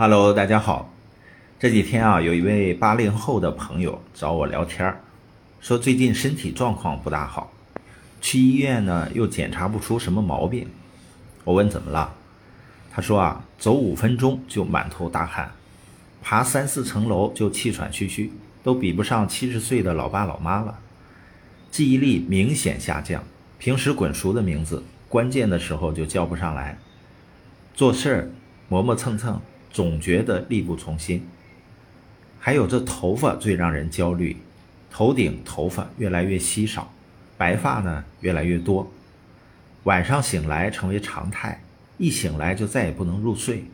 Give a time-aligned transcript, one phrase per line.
[0.00, 0.90] Hello，大家好。
[1.58, 4.98] 这几天啊，有一位八零后的朋友找我聊天儿，
[5.60, 7.52] 说最近身体状况不大好，
[8.18, 10.66] 去医院呢又检查不出什么毛病。
[11.44, 12.14] 我问怎么了，
[12.90, 15.52] 他说啊，走五分钟就满头大汗，
[16.22, 18.32] 爬三四层楼就气喘吁吁，
[18.62, 20.78] 都比不上七十岁的老爸老妈了。
[21.70, 23.22] 记忆力明显下降，
[23.58, 26.78] 平时滚熟的名字，关键的时候就叫不上来。
[27.74, 28.30] 做事儿
[28.70, 29.38] 磨磨蹭蹭，
[29.70, 31.26] 总觉得力不从心。
[32.38, 34.36] 还有这头发最让人焦虑，
[34.90, 36.92] 头顶头发越来越稀少，
[37.36, 38.90] 白发呢越来越多。
[39.84, 41.62] 晚上醒来成为常态，
[41.98, 43.64] 一醒来就再也不能入睡。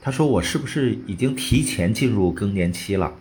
[0.00, 3.12] 他说：“我是不是已经提前进入更年期了？”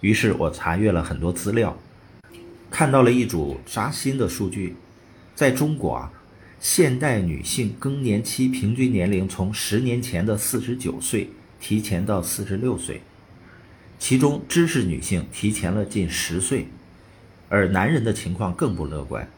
[0.00, 1.76] 于是我查阅了很多资料。
[2.70, 4.76] 看到了一组扎心的数据，
[5.34, 6.12] 在中国啊，
[6.60, 11.30] 现代女性更年期平均年龄从十年前的四十九岁
[11.60, 13.00] 提前到四十六岁，
[13.98, 16.66] 其中知识女性提前了近十岁，
[17.48, 19.28] 而男人的情况更不乐观，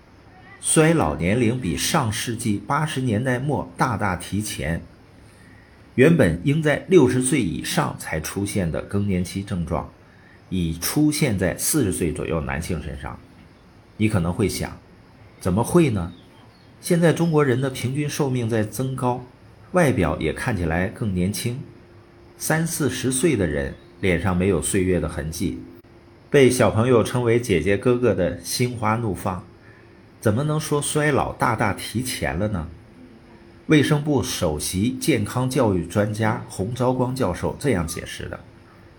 [0.60, 4.82] 衰老年龄比上世纪八十年代末大大提前，
[5.94, 9.90] 原本应在六十岁以上才出现的更年期症状。
[10.52, 13.16] 已出现在四十岁左右男性身上，
[13.98, 14.76] 你可能会想，
[15.38, 16.12] 怎么会呢？
[16.80, 19.24] 现在中国人的平均寿命在增高，
[19.72, 21.60] 外表也看起来更年轻，
[22.38, 25.62] 三四十岁的人脸上没有岁月的痕迹，
[26.30, 29.44] 被小朋友称为姐姐哥哥的心花怒放，
[30.20, 32.68] 怎么能说衰老大大提前了呢？
[33.66, 38.40] 卫生部首席健康教育专家洪昭光教授这样解释的，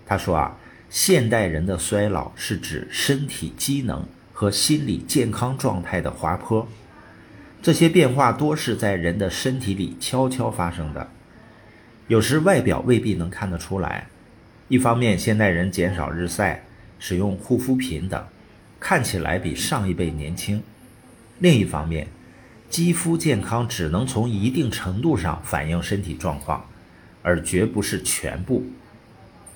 [0.05, 0.57] 他说啊。
[0.93, 6.67] 现代人的衰老是指身体机能和心理健康状态的滑坡，
[7.61, 11.07] 这些变化多是在人的身体里悄悄发生的，
[12.07, 14.07] 有时外表未必能看得出来。
[14.67, 16.63] 一方面，现代人减少日晒，
[16.97, 18.25] 使用护肤品等，
[18.79, 20.61] 看起来比上一辈年轻；
[21.37, 22.07] 另一方面，
[22.67, 26.65] 肌肤健康只能从一定程度上反映身体状况，
[27.21, 28.65] 而绝不是全部。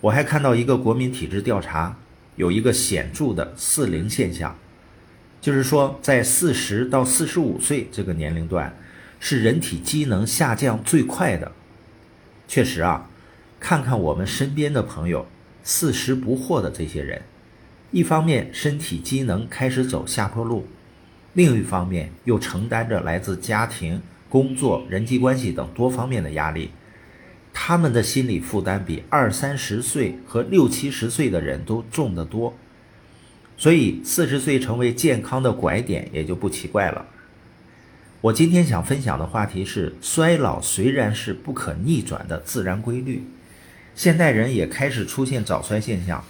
[0.01, 1.97] 我还看到一个国民体质调查，
[2.35, 4.55] 有一个显著的四零现象，
[5.45, 8.75] 就是说在四十到四十五岁这个年龄段，
[9.19, 11.51] 是人体机能下降最快的。
[12.47, 13.07] 确实啊，
[13.59, 15.28] 看看我们身边的朋友，
[15.61, 17.22] 四十不惑的这些人，
[17.91, 20.66] 一方面身体机能开始走下坡路，
[21.34, 26.72] 另一方面又承担着来自家庭、工作、人际关系等多方面的压力。
[27.53, 32.55] 他们的心理负担比二三十岁和六七十岁的人都重得多，
[33.57, 37.05] 所以四十岁成为健康的拐点也就不奇怪了。
[38.21, 43.23] 我今天想分享的话题是：衰老虽然是不可逆转的自然规律，
[43.95, 46.23] 现代人也开始出现早衰现象，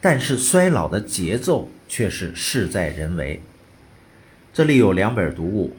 [0.00, 3.40] 但是衰老的节奏却是事在人为。
[4.52, 5.76] 这里有两本读物，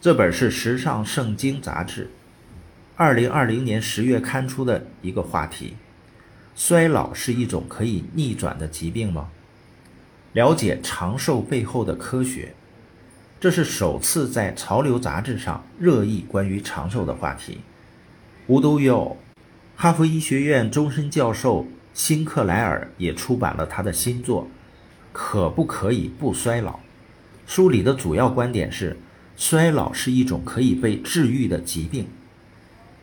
[0.00, 2.10] 这本是《时尚圣经》杂志。
[2.96, 5.74] 二零二零年十月刊出的一个话题：
[6.56, 9.30] 衰老是一种可以逆转的疾病吗？
[10.34, 12.54] 了解长寿背后的科学，
[13.38, 17.60] 这是首次在《潮流》杂志上热议关于长寿的话题。
[18.48, 19.16] 无独有偶，
[19.76, 24.42] 哈佛医学院终身教授辛克莱尔也出版了他的新作
[25.12, 26.72] 《可不可以不衰老》。
[27.46, 28.96] 书里的主要观点是，
[29.36, 32.08] 衰老是一种可以被治愈的疾病。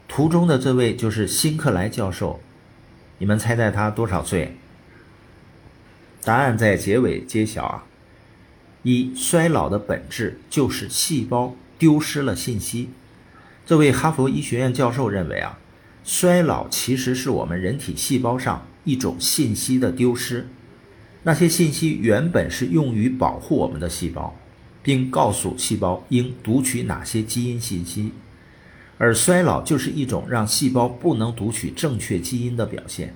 [0.10, 2.42] 图中的这位就是辛克莱教授，
[3.20, 4.58] 你们猜猜他多少岁？
[6.24, 7.86] 答案在结尾揭晓啊！
[8.84, 12.90] 一，衰老的本质就是细胞丢失了信息。
[13.66, 15.58] 这位哈佛医学院教授认为啊，
[16.04, 20.48] 衰老其实是我们人体细胞上一种信息的丢失。
[21.24, 24.36] 那些信息原本是用于保护我们的细胞，
[24.84, 28.12] 并告诉细胞应读取哪些基因信息。
[28.98, 33.16] 而衰老就是一种让细胞不能读取正确基因的表现，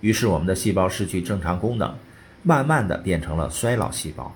[0.00, 1.94] 于是我们的细胞失去正常功能，
[2.42, 4.34] 慢慢的变成了衰老细胞。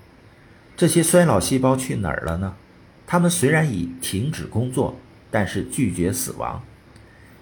[0.75, 2.55] 这些衰老细胞去哪儿了呢？
[3.07, 4.95] 它们虽然已停止工作，
[5.31, 6.61] 但是拒绝死亡。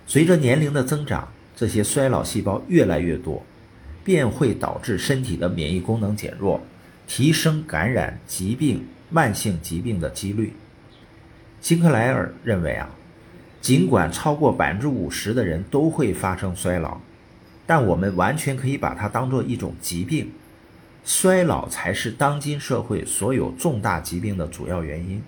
[0.05, 3.43] 随着年龄的增长，这些衰老细胞越来越多，
[4.03, 6.61] 便会导致身体的免疫功能减弱，
[7.07, 10.53] 提升感染疾病、慢性疾病的几率。
[11.61, 12.89] 辛克莱尔认为啊。
[13.61, 16.97] 尽管超过百分之五十的人都会发生衰老，
[17.65, 20.29] 但我们完全可以把它当做一种疾病。
[21.05, 25.21] 衰老才是当今社会所有重大疾病的主要原因。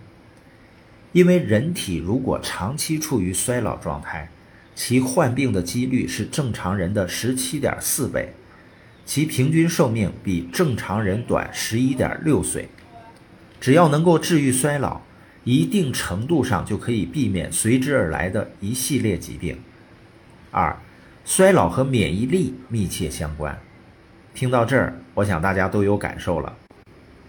[1.11, 4.29] 因为人体如果长期处于衰老状态，
[4.73, 8.33] 其患病的几率是正常人的十七点四倍，
[9.05, 12.67] 其平均寿命比正常人短十一点六岁。
[13.61, 15.01] 只要能够治愈衰老，
[15.45, 19.57] 一定程度上就可以避免随之而来的一系列疾病。
[20.51, 20.77] 二，
[21.23, 23.57] 衰老和免疫力密切相关。
[24.35, 26.57] 听到这儿，我想大家都有感受了。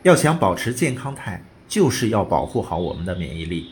[0.03, 3.69] 要想保持健康态，就是要保护好我们的免疫力，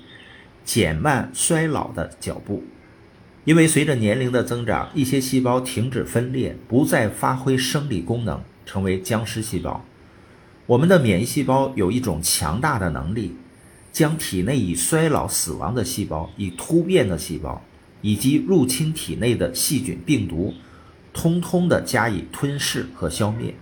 [0.65, 2.63] 减慢衰老的脚步。
[3.45, 9.85] 因为随着年龄的增长，一些细胞停止分裂，不再发挥生理功能，成为僵尸细胞。
[10.67, 13.35] 我们的免疫细胞有一种强大的能力，
[13.93, 17.61] 将体内已衰老死亡的细胞、已突变的细胞
[18.01, 20.55] 以及入侵体内的细菌、病毒，
[21.15, 23.55] 通通的加以吞噬和消灭，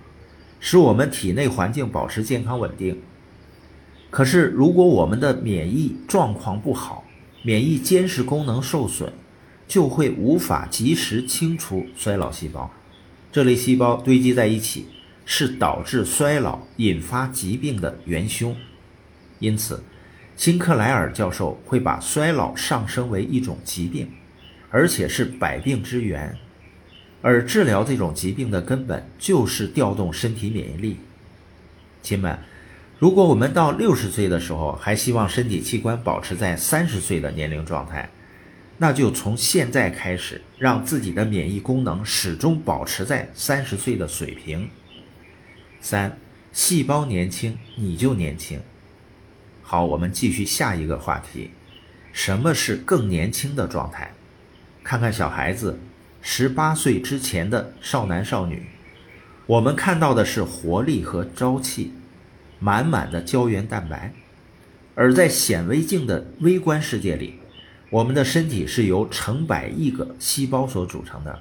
[0.58, 3.00] 使我们体内环境保持健康稳定。
[4.10, 7.04] 可是，如果我们的免疫状况不好，
[7.42, 9.12] 免疫监视功能受损，
[9.68, 12.68] 就会无法及时清除衰老细胞，
[13.30, 14.86] 这类细胞堆积在一起。
[15.24, 18.56] 是导致衰老、引发疾病的元凶，
[19.38, 19.80] 因此，
[20.36, 24.10] 辛克莱尔教授会把衰老上升为一种疾病，
[24.68, 26.36] 而且是百病之源，
[27.22, 30.98] 而治疗这种疾病的根本就是调动身体免疫力。
[32.02, 32.38] 亲们，
[32.98, 38.10] 如果我们到六十岁的时候还希望身体器官保持在三十岁的年龄状态，
[38.78, 44.68] 那就从现在开始，让自己的免疫功能始终保持在三十岁的水平。
[45.80, 46.18] 三，
[46.52, 48.60] 细胞年轻，你就年轻。
[49.62, 51.52] 好，我们继续下一个话题，
[52.12, 54.12] 什么是更年轻的状态？
[54.82, 55.78] 看看小孩子，
[56.24, 58.62] 十八岁之前的少男少女，
[59.44, 61.92] 我们看到的是活力和朝气，
[62.60, 64.14] 满满的胶原蛋白。
[64.94, 67.34] 而在显微镜的微观世界里，
[67.90, 71.40] 我们的身体是由成百亿个细胞所组成的，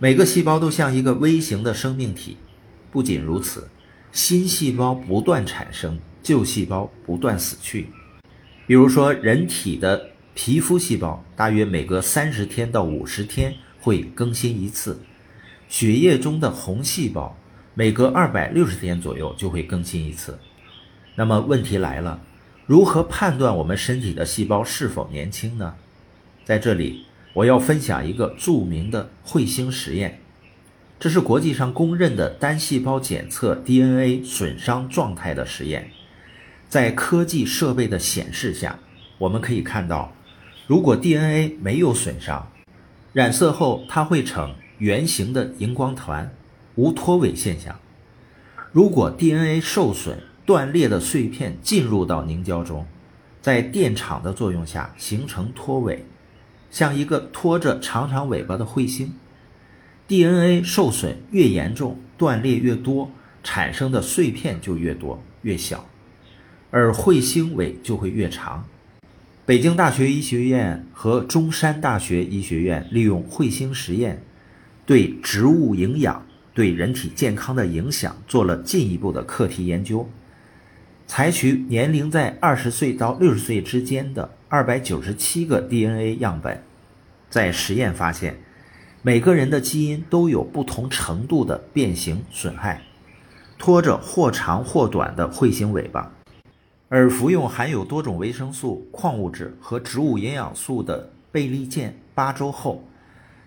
[0.00, 2.38] 每个细胞都像一个微型的生命体。
[2.90, 3.68] 不仅如此，
[4.10, 7.86] 新细胞不断产生，旧细胞不断死去。
[8.66, 15.02] 比如说，人体的皮肤细胞大约每隔三十天到五十天会更新一次，
[15.68, 17.36] 血液中的红细胞
[17.74, 20.38] 每隔二百六十天左右就会更新一次。
[21.16, 22.22] 那么问题来了，
[22.64, 25.74] 如何判断我们身体的细胞是否年轻呢？
[26.44, 30.20] 在这里，我要分享一个著名的彗星实验。
[31.00, 35.90] 这是国际上公认的单细胞检测 DNA 损伤状态的实验。
[36.68, 38.78] 在科技设备的显示下，
[39.18, 40.12] 我们可以看到，
[40.68, 42.51] 如果 DNA 没有损伤，
[43.12, 46.34] 染色后它会呈圆形的荧光团，
[46.76, 47.78] 无脱尾现象。
[48.72, 52.86] 如果 DNA 受损，断裂的碎片进入到凝胶中，
[53.42, 56.06] 在电场的作用下形成脱尾，
[56.70, 59.12] 像一个拖着长长尾巴的彗星。
[60.08, 63.10] DNA 受损越严重，断裂越多，
[63.42, 65.86] 产生的碎片就越多越小，
[66.70, 68.64] 而彗星尾就会越长。
[69.44, 74.22] 北京大学医学院和中山大学医学院利用彗星实验，
[74.86, 76.24] 对植物营养
[76.54, 80.08] 对人体健康的影响做了进一步的课题研究。
[81.08, 86.62] 采取年龄在二十岁到六十岁之间的二百九十七个 DNA 样本，
[87.28, 88.36] 在实验发现。
[89.02, 92.82] 每个人的基因都有不同程度的变形损害，
[93.58, 96.12] 拖着或长或短的彗星尾巴，
[96.94, 102.86] 而服用含有多种维生素、矿物质和植物营养素的贝利健八周后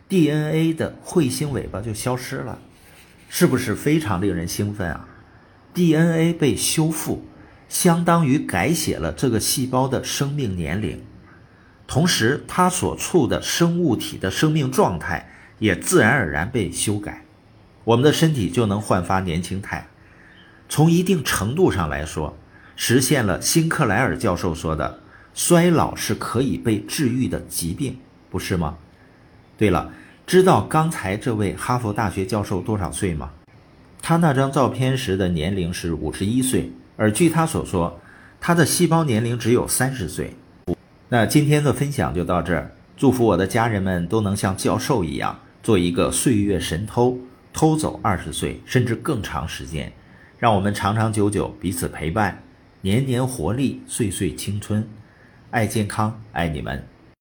[0.09, 2.57] ，DNA 的彗星尾巴就消失了，
[3.29, 5.07] 是不是非常令人兴奋啊
[5.75, 7.23] ？DNA 被修复，
[7.69, 11.03] 相当于改写了这个细胞的生命年龄，
[11.85, 15.29] 同时它所处的生物体的生命状态。
[15.59, 17.23] 也自然而然被修改，
[17.83, 19.87] 我们的身体就能焕发年轻态。
[20.67, 22.35] 从一定程度上来说，
[22.75, 24.99] 实现了辛克莱尔教授说的
[25.33, 27.97] “衰老是可以被治愈的疾病”，
[28.29, 28.77] 不是吗？
[29.57, 29.91] 对了，
[30.27, 33.31] 知道刚才这位哈佛大学教授多少岁吗？
[34.01, 37.99] 他那张照片时的年龄是五十一岁，而据他所说，
[38.39, 40.35] 他的细胞年龄只有三十岁。
[41.09, 45.39] 那今天的分享就到这儿，祝福我的家人们都能像教授一样。
[45.63, 47.17] 做一个岁月神偷，
[47.51, 49.91] 偷走二十岁甚至更长时间，
[50.37, 52.43] 让我们长长久久彼此陪伴，
[52.85, 54.87] 年年活力，岁岁青春。
[55.49, 56.87] 爱健康，爱你们。